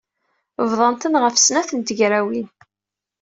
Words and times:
Bḍan-ten 0.69 1.13
ɣef 1.23 1.35
snat 1.37 1.69
n 1.73 1.79
tegrawin. 1.81 2.47